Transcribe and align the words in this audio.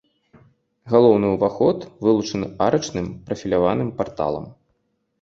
Галоўны 0.93 1.27
ўваход 1.35 1.77
вылучаны 2.07 2.51
арачным 2.67 3.07
прафіляваным 3.31 3.97
парталам. 4.01 4.53